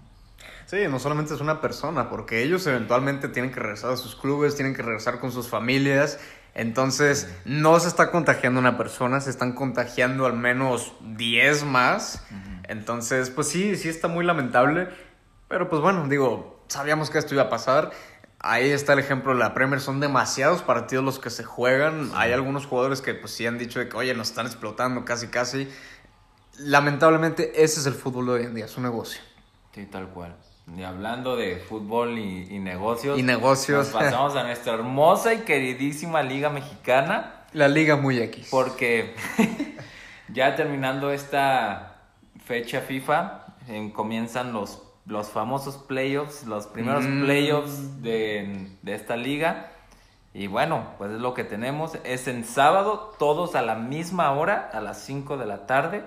[0.66, 4.54] Sí, no solamente es una persona, porque ellos eventualmente tienen que regresar a sus clubes,
[4.54, 6.20] tienen que regresar con sus familias.
[6.54, 12.26] Entonces, no se está contagiando una persona, se están contagiando al menos 10 más.
[12.68, 14.88] Entonces, pues sí, sí está muy lamentable.
[15.52, 17.90] Pero pues bueno, digo, sabíamos que esto iba a pasar.
[18.38, 22.10] Ahí está el ejemplo de la Premier, son demasiados partidos los que se juegan.
[22.14, 25.26] Hay algunos jugadores que pues sí han dicho de que, oye, nos están explotando casi
[25.26, 25.68] casi.
[26.56, 29.20] Lamentablemente ese es el fútbol de hoy en día, es un negocio.
[29.74, 30.34] Sí, tal cual.
[30.74, 33.18] Y hablando de fútbol y, negocios.
[33.18, 33.88] Y negocios.
[33.88, 37.44] pasamos a nuestra hermosa y queridísima Liga Mexicana.
[37.52, 38.48] La Liga muy X.
[38.50, 39.14] Porque
[40.28, 42.04] ya terminando esta
[42.42, 43.44] fecha FIFA,
[43.92, 47.24] comienzan los los famosos playoffs, los primeros mm.
[47.24, 49.72] playoffs de, esta liga.
[50.34, 51.98] Y bueno, pues es lo que tenemos.
[52.04, 56.04] Es en sábado, todos a la misma hora, a las 5 de la tarde.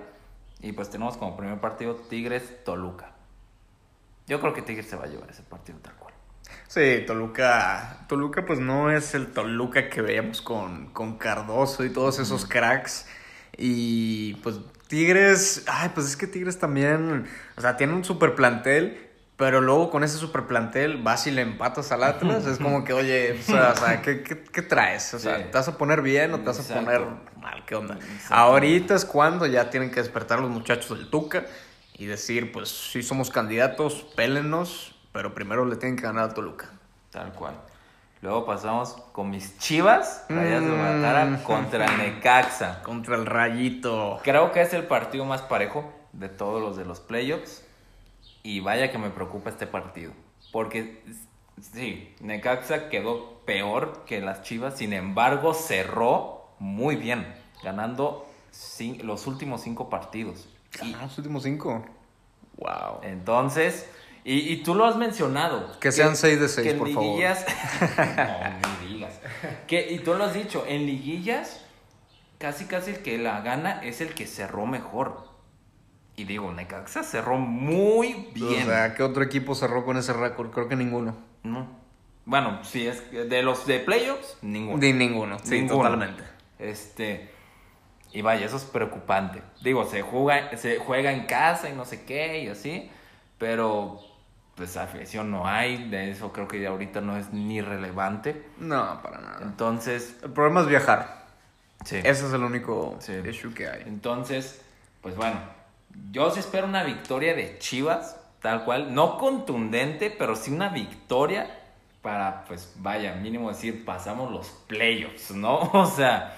[0.62, 3.12] Y pues tenemos como primer partido Tigres-Toluca.
[4.28, 6.14] Yo creo que Tigres se va a llevar ese partido tal cual.
[6.68, 8.06] Sí, Toluca.
[8.08, 13.08] Toluca pues no es el Toluca que veíamos con, con Cardoso y todos esos cracks.
[13.58, 17.26] Y pues Tigres, ay, pues es que Tigres también,
[17.58, 21.42] o sea, tiene un super plantel, pero luego con ese super plantel vas y le
[21.42, 25.14] empatas al Atlas, es como que, oye, o sea, ¿qué, traes?
[25.14, 27.02] O sea, ¿te vas a poner bien o te vas a poner
[27.42, 27.66] mal?
[27.66, 27.98] ¿Qué onda?
[28.30, 31.46] Ahorita es cuando ya tienen que despertar los muchachos del Tuca
[31.98, 36.70] y decir, pues sí somos candidatos, pélennos, pero primero le tienen que ganar a Toluca.
[37.12, 37.56] Tal cual.
[38.26, 41.44] Luego pasamos con mis chivas, Rayas de Guadalajara, mm.
[41.44, 42.82] contra Necaxa.
[42.84, 44.20] Contra el Rayito.
[44.24, 47.64] Creo que es el partido más parejo de todos los de los playoffs.
[48.42, 50.12] Y vaya que me preocupa este partido.
[50.52, 51.04] Porque,
[51.62, 54.76] sí, Necaxa quedó peor que las chivas.
[54.76, 57.32] Sin embargo, cerró muy bien,
[57.64, 58.26] ganando
[59.04, 60.50] los últimos cinco partidos.
[60.80, 61.86] ¿Ganó los últimos cinco?
[62.58, 63.02] Wow.
[63.04, 63.88] Entonces,
[64.28, 65.80] Y, y tú lo has mencionado.
[65.80, 67.04] Que sean seis de seis, que en por favor.
[67.10, 67.46] liguillas,
[68.64, 69.20] no, ni digas.
[69.68, 71.64] Que, y tú lo has dicho, en liguillas,
[72.40, 75.28] casi casi el que la gana es el que cerró mejor.
[76.18, 78.64] Y digo, Necaxa cerró muy bien.
[78.64, 80.50] O sea, ¿qué otro equipo cerró con ese récord?
[80.50, 81.16] Creo que ninguno.
[81.44, 81.68] No.
[82.26, 84.80] Bueno, sí, es de los de playoffs, ninguno.
[84.80, 85.84] Ni ninguno, sí, Ninguno.
[85.84, 86.24] totalmente.
[86.58, 87.30] Este.
[88.12, 89.44] Y vaya, eso es preocupante.
[89.62, 92.90] Digo, se juega, se juega en casa y no sé qué y así.
[93.38, 94.00] Pero,
[94.56, 95.90] pues afición no hay.
[95.90, 98.48] De eso creo que ya ahorita no es ni relevante.
[98.58, 99.40] No, para nada.
[99.42, 101.26] Entonces, El problema es viajar.
[101.84, 101.98] sí.
[101.98, 103.14] Ese es el único Sí.
[103.30, 103.84] issue que hay.
[103.86, 104.62] Entonces,
[105.02, 105.38] pues bueno,
[106.12, 108.94] yo sí espero una victoria de Chivas, tal cual.
[108.94, 111.60] No contundente, pero sí una victoria
[112.02, 115.58] para, pues vaya, mínimo decir, pasamos los playoffs, ¿no?
[115.74, 116.36] O sea,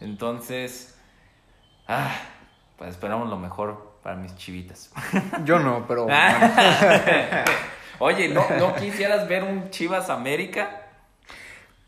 [0.00, 0.98] entonces,
[1.86, 2.10] ah,
[2.76, 4.90] pues esperamos lo mejor para mis chivitas.
[5.44, 6.06] Yo no, pero
[7.98, 10.84] Oye, ¿no, ¿no quisieras ver un Chivas América?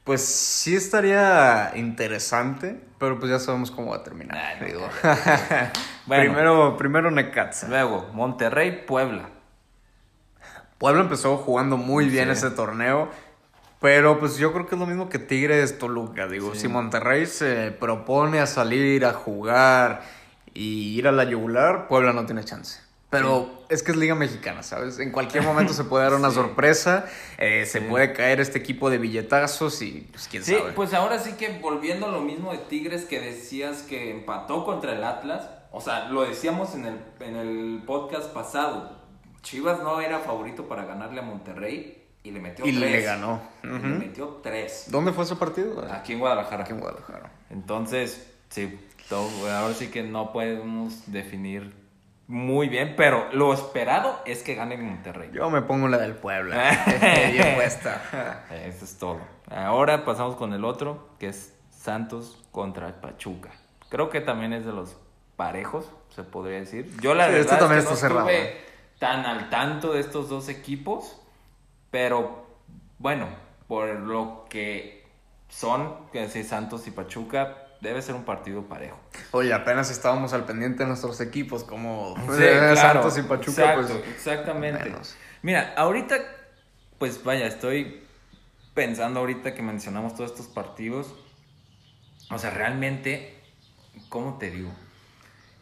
[0.05, 4.37] pues sí estaría interesante, pero pues ya sabemos cómo va a terminar.
[4.37, 4.89] Ay, no digo.
[6.07, 6.25] Bueno.
[6.25, 7.69] primero, primero Necaxa.
[7.69, 9.29] Luego, Monterrey, Puebla.
[10.79, 12.33] Puebla empezó jugando muy bien Sí.
[12.33, 13.09] ese torneo,
[13.81, 16.27] pero pues yo creo que es lo mismo que Tigres Toluca.
[16.27, 16.63] Digo, Sí.
[16.63, 20.03] si Monterrey se propone a salir a jugar
[20.61, 22.81] y ir a la yugular, Puebla no tiene chance.
[23.09, 25.01] Pero es que es Liga Mexicana, ¿sabes?
[25.01, 26.37] En cualquier momento se puede dar una Sí.
[26.37, 27.07] sorpresa,
[27.39, 27.87] eh, se Sí.
[27.89, 30.73] puede caer este equipo de billetazos y pues quién Sí, sabe.
[30.73, 34.93] pues ahora sí que volviendo a lo mismo de Tigres que decías que empató contra
[34.93, 39.01] el Atlas, o sea, lo decíamos en el, en el podcast pasado,
[39.43, 42.91] Chivas no era favorito para ganarle a Monterrey y le metió y tres.
[42.93, 43.41] le ganó.
[43.65, 43.67] Y.
[43.67, 44.85] Le metió tres.
[44.89, 45.85] ¿Dónde fue ese partido?
[45.91, 46.63] Aquí en Guadalajara.
[46.65, 47.33] Aquí en Guadalajara.
[47.49, 51.75] Entonces, sí, todo- ahora sí que no podemos definir
[52.29, 55.31] muy bien, pero lo esperado es que gane Monterrey.
[55.33, 56.71] Yo me pongo la del Puebla.
[57.33, 58.45] Bien puesta.
[58.65, 59.19] Eso es todo.
[59.51, 63.51] Ahora pasamos con el otro, que es Santos contra Pachuca.
[63.89, 64.97] Creo que también es de los
[65.35, 66.89] parejos, se podría decir.
[67.01, 68.29] Yo la Sí, verdad este es que no cerrado.
[68.29, 68.61] estuve
[69.01, 71.21] tan al tanto de estos dos equipos,
[71.91, 72.47] pero
[72.99, 73.27] bueno,
[73.67, 75.05] por lo que
[75.49, 78.99] son, que Santos y Pachuca, debe ser un partido parejo.
[79.33, 82.77] Oye, apenas estábamos al pendiente de nuestros equipos, como Sí, claro.
[82.77, 84.85] Santos y Pachuca, Exacto, pues exactamente.
[84.85, 85.15] menos.
[85.43, 86.17] Mira, ahorita,
[86.99, 88.03] pues vaya, estoy
[88.75, 91.15] pensando ahorita que mencionamos todos estos partidos.
[92.31, 93.39] O sea, realmente,
[94.09, 94.71] ¿cómo te digo?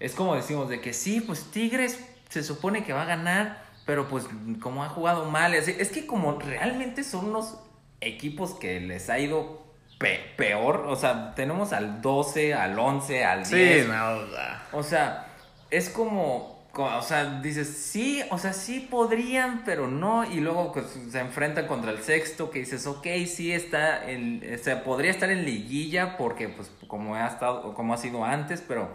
[0.00, 4.08] Es como decimos de que sí, pues Tigres se supone que va a ganar, pero
[4.08, 4.26] pues
[4.60, 7.58] como ha jugado mal, es que como realmente son unos
[8.00, 9.67] equipos que les ha ido
[9.98, 13.84] pe- peor, o sea, tenemos al 12, al 11, al 10.
[13.84, 15.26] Sí, no, o sea, O sea,
[15.70, 20.72] es como, co- o sea, dices, sí, o sea, sí podrían, pero no, y luego
[20.72, 25.10] pues, se enfrentan contra el sexto, que dices, ok, sí está, en, o sea, podría
[25.10, 28.88] estar en liguilla, porque pues como ha estado, como ha sido antes, pero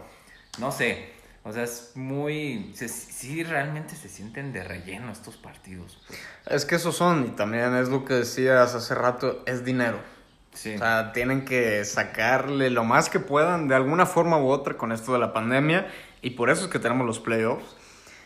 [0.58, 1.12] no sé,
[1.42, 5.98] o sea, es muy, se- sí, realmente se sienten de relleno estos partidos.
[6.06, 6.18] pues.
[6.46, 9.98] es que esos son, y también es lo que decías hace rato, es dinero.
[10.54, 10.74] Sí.
[10.74, 14.92] O sea, tienen que sacarle lo más que puedan de alguna forma u otra con
[14.92, 15.88] esto de la pandemia,
[16.22, 17.76] y por eso es que tenemos los playoffs.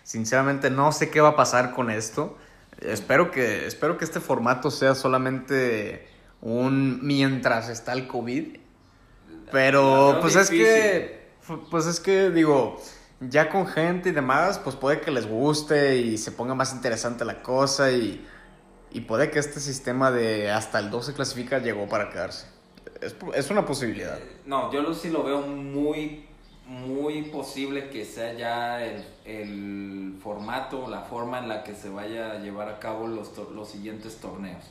[0.05, 2.39] Sinceramente no sé qué va a pasar con esto.
[2.81, 6.07] Espero que, espero que este formato sea solamente
[6.41, 8.57] un mientras está el COVID.
[9.51, 11.29] Pero pues es que,
[11.71, 12.81] pues es que digo,
[13.21, 17.25] ya con gente y demás, pues puede que les guste y se ponga más interesante
[17.25, 18.25] la cosa y,
[18.91, 22.47] y puede que este sistema de hasta el 12 clasifica llegó para quedarse.
[23.01, 24.19] Es, es una posibilidad.
[24.47, 26.27] No, yo sí lo veo muy,
[26.67, 32.33] muy posible que sea ya el, el formato, la forma en la que se vaya
[32.33, 34.65] a llevar a cabo los, los siguientes torneos.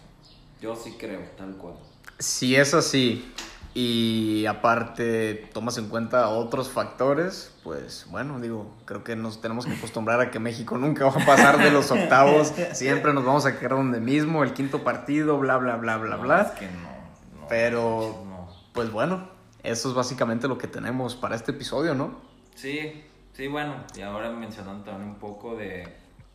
[0.61, 1.75] Yo sí creo, tal cual.
[2.19, 3.31] Si es así
[3.79, 9.73] y aparte tomas en cuenta otros factores, pues bueno, digo, creo que nos tenemos que
[9.73, 13.59] acostumbrar a que México nunca va a pasar de los octavos, siempre nos vamos a
[13.59, 16.41] quedar donde mismo, el quinto partido, bla, bla, bla, bla, No, bla.
[16.41, 18.25] es que no, no, Pero-.
[18.73, 19.29] Pues bueno,
[19.61, 22.15] eso es básicamente lo que tenemos para este episodio, ¿no?
[22.55, 23.03] Sí,
[23.33, 25.87] sí, bueno, y ahora mencionando también un poco de,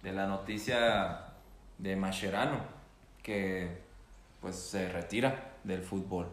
[0.05, 1.25] de la noticia
[1.79, 2.59] de Mascherano,
[3.21, 3.83] que
[4.41, 6.29] pues se retira del fútbol.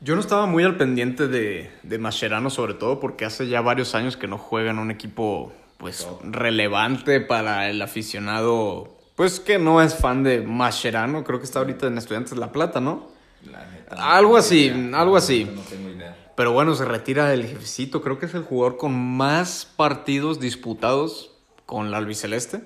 [0.00, 3.94] Yo no estaba muy al pendiente de, de Mascherano, sobre todo porque hace ya varios
[3.94, 9.82] años que no juega en un equipo pues relevante para el aficionado, pues que no
[9.82, 13.08] es fan de Mascherano, creo que está ahorita en Estudiantes La Plata, ¿no?
[13.50, 15.00] La neta, Algo así, idea.
[15.00, 15.44] algo así.
[15.52, 16.16] No tengo idea.
[16.36, 21.32] Pero bueno, se retira el jefecito, creo que es el jugador con más partidos disputados
[21.66, 22.62] con la albiceleste.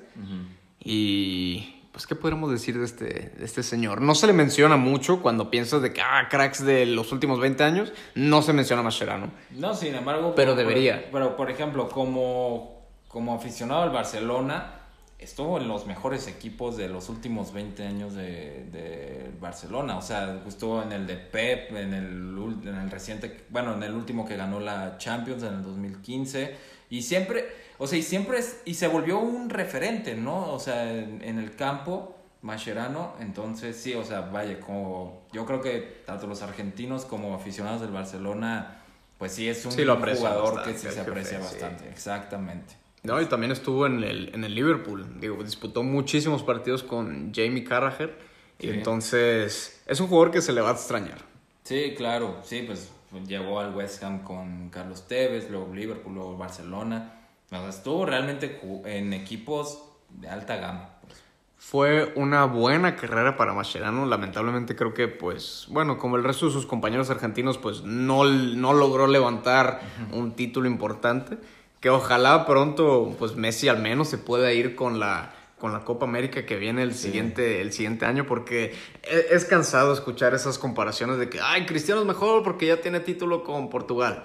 [0.85, 3.05] Y pues, ¿qué podríamos decir de este,
[3.39, 4.01] de este señor?
[4.01, 7.63] No se le menciona mucho cuando piensas de que, ah, cracks de los últimos 20
[7.65, 9.31] años, no se menciona a Mascherano.
[9.51, 10.35] No, sin embargo.
[10.35, 11.09] Pero por- debería.
[11.13, 14.79] Pero, por ejemplo, como, como aficionado al Barcelona,
[15.19, 19.97] estuvo en los mejores equipos de los últimos 20 años de, de Barcelona.
[19.99, 22.37] O sea, estuvo en el de Pep, en el,
[22.67, 26.57] en el reciente, bueno, en el último que ganó la Champions en el 2015.
[26.91, 27.47] Y siempre,
[27.79, 30.53] o sea, y siempre es, y se volvió un referente, ¿no?
[30.53, 32.17] O sea, en, en el campo.
[32.43, 37.81] Mascherano, entonces sí, o sea, vaya, como yo creo que tanto los argentinos como aficionados
[37.83, 38.83] del Barcelona,
[39.17, 41.45] pues sí es un Sí, lo aprecian jugador bastante, que sí se jefe, aprecia sí.
[41.45, 42.75] bastante, exactamente.
[43.05, 45.21] No, y también estuvo en el, en el Liverpool.
[45.21, 48.19] Digo, disputó muchísimos partidos con Jamie Carragher.
[48.59, 48.71] Y Sí.
[48.71, 51.19] entonces es un jugador que se le va a extrañar.
[51.65, 52.91] Sí, claro, sí, pues
[53.27, 57.22] llegó al West Ham con Carlos Tevez, luego Liverpool, luego Barcelona.
[57.53, 60.89] O sea, estuvo realmente en equipos de alta gama.
[61.03, 61.23] pues.
[61.59, 64.05] Fue una buena carrera para Mascherano.
[64.07, 68.73] Lamentablemente creo que, pues, bueno, como el resto de sus compañeros argentinos, pues no, no
[68.73, 69.81] logró levantar
[70.13, 71.39] un título importante.
[71.81, 76.05] Que ojalá pronto, pues Messi al menos se pueda ir con la, con la Copa
[76.07, 81.19] América que viene el, siguiente, el siguiente año, porque e- es cansado escuchar esas comparaciones
[81.19, 84.23] de que, ay, Cristiano es mejor porque ya tiene título con Portugal.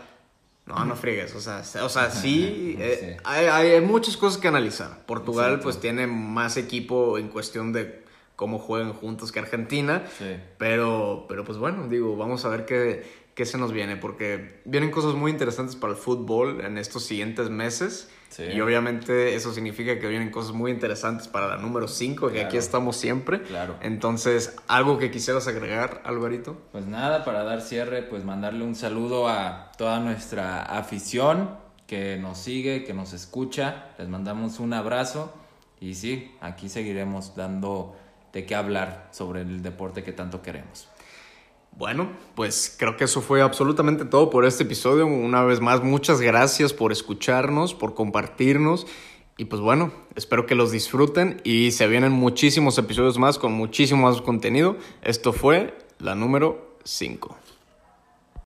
[0.68, 3.18] No, no friegues, o sea, o sea sí, eh.
[3.24, 5.06] Hay, hay- hay muchas cosas que analizar.
[5.06, 5.64] Portugal Exacto.
[5.64, 8.04] pues tiene más equipo en cuestión de
[8.36, 10.36] cómo juegan juntos que Argentina, Sí.
[10.58, 14.92] pero, pero pues bueno, digo, vamos a ver qué, qué se nos viene, porque vienen
[14.92, 18.10] cosas muy interesantes para el fútbol en estos siguientes meses.
[18.30, 18.44] Sí.
[18.44, 22.48] Y obviamente eso significa que vienen cosas muy interesantes para la número 5, que Claro.
[22.48, 23.42] aquí estamos siempre.
[23.42, 23.76] Claro.
[23.82, 26.58] Entonces, ¿algo que quisieras agregar, Alvarito?
[26.72, 31.50] Pues nada, para dar cierre, pues mandarle un saludo a toda nuestra afición
[31.88, 33.86] que nos sigue, que nos escucha.
[33.98, 35.34] Les mandamos un abrazo
[35.80, 37.96] y sí, aquí seguiremos dando
[38.34, 40.90] de qué hablar sobre el deporte que tanto queremos.
[41.78, 45.06] Bueno, pues creo que eso fue absolutamente todo por este episodio.
[45.06, 48.88] Una vez más, muchas gracias por escucharnos, por compartirnos.
[49.38, 54.10] Y pues bueno, espero que los disfruten y se vienen muchísimos episodios más con muchísimo
[54.10, 54.76] más contenido.
[55.04, 57.38] Esto fue la número 5.